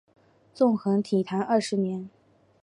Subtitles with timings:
[0.55, 2.09] 纵横体坛二十年。